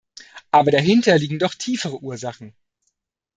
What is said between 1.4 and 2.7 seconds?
tiefere Ursachen.